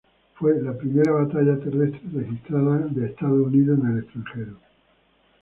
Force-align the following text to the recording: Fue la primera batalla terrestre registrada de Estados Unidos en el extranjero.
Fue 0.33 0.59
la 0.59 0.75
primera 0.75 1.11
batalla 1.11 1.59
terrestre 1.59 2.01
registrada 2.11 2.79
de 2.89 3.05
Estados 3.05 3.45
Unidos 3.45 3.77
en 3.83 3.91
el 3.91 3.99
extranjero. 3.99 4.57